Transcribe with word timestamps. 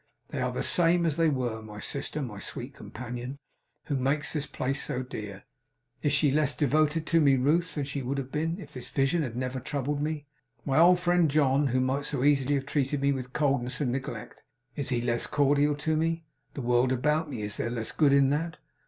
They 0.29 0.41
are 0.41 0.51
the 0.51 0.63
same 0.63 1.05
as 1.05 1.15
they 1.15 1.29
were. 1.29 1.61
My 1.61 1.79
sister, 1.79 2.23
my 2.23 2.39
sweet 2.39 2.73
companion, 2.73 3.37
who 3.85 3.95
makes 3.95 4.33
this 4.33 4.47
place 4.47 4.81
so 4.81 5.03
dear, 5.03 5.43
is 6.01 6.11
she 6.11 6.31
less 6.31 6.55
devoted 6.55 7.05
to 7.05 7.21
me, 7.21 7.35
Ruth, 7.35 7.75
than 7.75 7.83
she 7.85 8.01
would 8.01 8.17
have 8.17 8.31
been, 8.31 8.59
if 8.59 8.73
this 8.73 8.89
vision 8.89 9.21
had 9.21 9.35
never 9.35 9.59
troubled 9.59 10.01
me? 10.01 10.25
My 10.65 10.79
old 10.79 10.99
friend 10.99 11.29
John, 11.29 11.67
who 11.67 11.79
might 11.79 12.05
so 12.05 12.23
easily 12.23 12.55
have 12.55 12.65
treated 12.65 12.99
me 12.99 13.11
with 13.11 13.31
coldness 13.33 13.79
and 13.79 13.91
neglect, 13.91 14.41
is 14.75 14.89
he 14.89 15.01
less 15.03 15.27
cordial 15.27 15.75
to 15.75 15.95
me? 15.95 16.23
The 16.55 16.61
world 16.63 16.91
about 16.91 17.29
me, 17.29 17.43
is 17.43 17.57
there 17.57 17.69
less 17.69 17.91
good 17.91 18.11
in 18.11 18.31
that? 18.31 18.57